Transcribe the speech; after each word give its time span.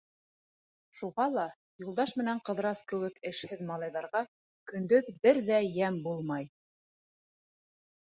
Шуға 0.99 1.27
ла 1.33 1.43
Юлдаш 1.83 2.15
менән 2.23 2.41
Ҡыҙырас 2.49 2.83
кеүек 2.93 3.21
«эшһеҙ» 3.33 3.63
малайҙарға 3.69 4.25
көндөҙ 4.75 5.15
бер 5.23 5.45
ҙә 5.55 5.63
йәм 5.73 6.05
булмай. 6.11 6.53